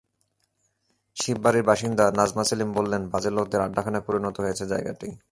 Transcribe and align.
শিববাড়ির 1.17 1.63
বাসিন্দা 1.63 2.05
নাজমা 2.17 2.43
সেলিম 2.43 2.69
বললেন, 2.73 3.01
বাজে 3.13 3.29
লোকদের 3.29 3.61
আড্ডাখানায় 3.61 4.05
পরিণত 4.07 4.35
হয়েছে 4.39 4.63
জায়গাটি। 4.67 5.07